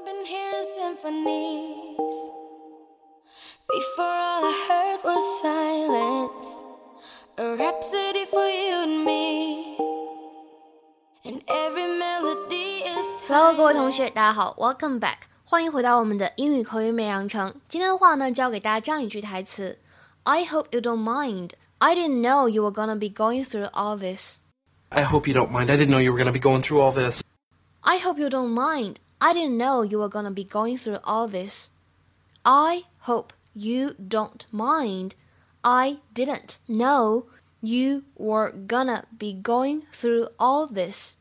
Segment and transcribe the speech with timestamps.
[0.00, 2.16] I've been hearing symphonies.
[3.68, 6.58] Before all I heard was silence.
[7.38, 9.76] A rhapsody for you and me.
[11.24, 17.54] And every melody is Hello，各位同学，大家好，Welcome back，欢迎回到我们的英语口语美养成。
[17.68, 19.78] 今天的话呢，教给大家这样一句台词：
[20.24, 21.50] I hope you don't mind.
[21.78, 24.38] I didn't know you were gonna be going through all this.
[24.90, 25.70] I hope you don't mind.
[25.70, 27.22] I didn't know you were going to be going through all this.
[27.82, 28.98] I hope you don't mind.
[29.25, 31.69] I didn't know you were gonna be going through all this.
[32.43, 35.13] I hope you don't mind.
[35.61, 37.23] I didn't know
[37.59, 41.15] you were gonna be going through all this.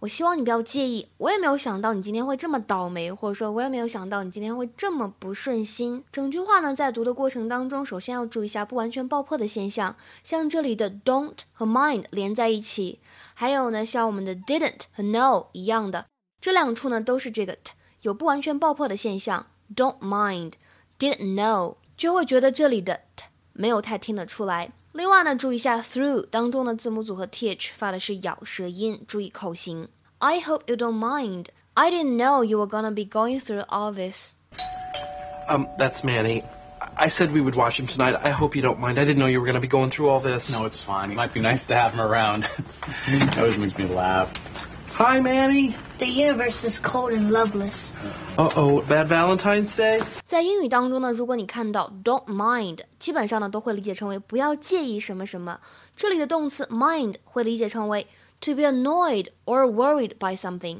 [0.00, 6.02] 我希望你不要介意，我也没有想到你今天会这么倒霉，或者说我也没有想到你今天会这么不顺心。
[6.10, 13.00] 整句话呢，在读的过程当中，首先要注意一下不完全爆破的现象，像这里的 don't 和 mind 连在一起，
[13.34, 16.06] 还有呢，像我们的 didn't 和 know 一样的，
[16.41, 19.47] 这两处呢都是这个 t 有不完全爆破的现象。
[19.75, 24.71] don't mind，didn't know，就会觉得这里的 t 没有太听得出来。
[24.93, 29.89] 另外呢，注意一下 through 当中的字母组合 th 发的是咬舌音，注意口型。
[30.19, 31.47] I hope you don't mind.
[31.73, 34.33] I didn't know you were gonna be going through all this.
[35.47, 36.43] Um, that's Manny.
[36.99, 38.15] I said we would watch him tonight.
[38.23, 38.97] I hope you don't mind.
[38.97, 40.51] I didn't know you were going to be going through all this.
[40.51, 41.11] No, it's fine.
[41.11, 42.49] It might be nice to have him around.
[43.07, 44.33] it always makes me laugh.
[44.93, 45.75] Hi, Manny.
[45.99, 47.93] The universe is cold and loveless.
[48.35, 50.03] Uh oh, bad Valentine's Day?
[50.25, 55.59] 在英语当中呢，如果你看到 don't mind，基本上呢都会理解成为不要介意什么什么。
[55.95, 58.07] 这里的动词 mind 会理解成为
[58.41, 60.79] to be annoyed or worried by something，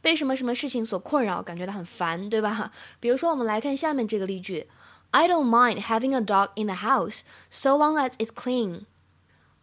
[0.00, 2.70] 被什么什么事情所困扰，感觉到很烦，对吧？
[3.00, 4.66] 比如说，我们来看下面这个例句：
[5.10, 8.82] I don't mind having a dog in the house so long as it's clean.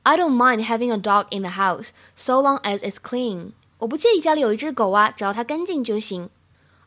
[0.04, 3.52] I don't mind having a dog in the house so long as it's clean.
[3.79, 6.31] 我不介意家里有一只狗啊，只要它干净就行。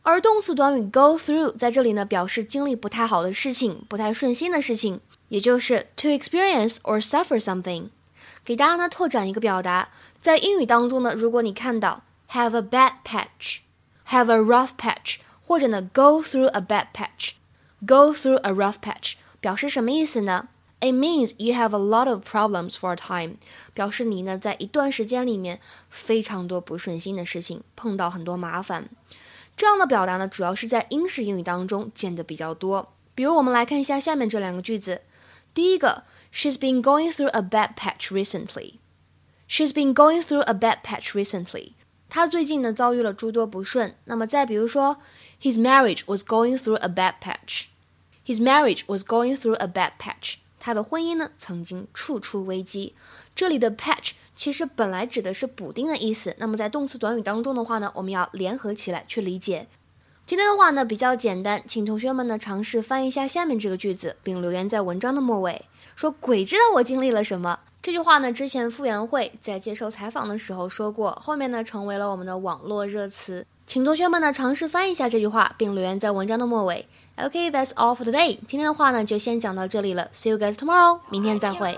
[0.02, 7.90] 而动词短语 go through 在这里呢，表示经历不太好的事情、不太顺心的事情，也就是 to experience or suffer something。
[8.44, 18.76] 给大家呢拓展一个表达，在英语当中呢，如果你看到 have a bad patch，have a rough patch，或者呢 go through a bad patch，go through a rough
[18.82, 20.48] patch，表示什么意思呢
[20.79, 23.37] ？It means you have a lot of problems for a time，
[23.73, 28.89] 表示你呢在一段时间里面非常多不顺心的事情，碰到很多麻烦。
[29.55, 32.93] 这样的表达呢，主要是在英式英语当中见的比较多。
[33.15, 35.01] 比如我们来看一下下面这两个句子，
[35.53, 41.71] 第一个，She's been going through a bad patch recently。She's been going through a bad patch recently。
[42.09, 43.95] 她最近呢遭遇了诸多不顺。
[44.03, 44.97] 那么再比如说，
[45.41, 50.35] His marriage was going through a bad patch。His marriage was going through a bad patch。
[50.60, 52.94] 他的婚姻呢，曾经处处危机。
[53.34, 56.36] 这里的 patch 其实本来指的是补丁的意思。
[56.38, 59.66] 那么在动词短语当中的话呢，我们要联合起来去理解。
[60.26, 65.64] 今天的话呢比较简单，请同学们呢尝试翻译一下下面这个句子，并留言在文章的末尾，
[65.96, 67.60] 说鬼知道我经历了什么。
[67.82, 73.46] 这句话呢，之前傅园慧在接受采访的时候说过，后面呢成为了我们的网络热词。
[73.66, 76.86] 请同学们呢尝试翻译一下这句话，并留言在文章的末尾。
[77.16, 78.36] OK，that's、all for today。
[78.46, 81.74] 今天的话呢就先讲到这里了，see you guys tomorrow，明天再会。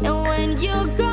[0.00, 1.07] And when you go